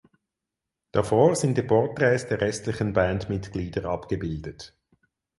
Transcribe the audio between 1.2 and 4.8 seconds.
sind die Porträts der restlichen Bandmitglieder abgebildet.